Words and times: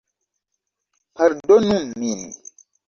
Pardonu 1.15 1.79
min! 1.99 2.21